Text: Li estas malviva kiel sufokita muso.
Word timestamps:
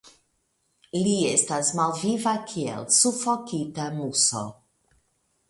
Li 1.07 1.11
estas 1.31 1.69
malviva 1.81 2.33
kiel 2.53 2.89
sufokita 3.01 3.87
muso. 4.01 4.45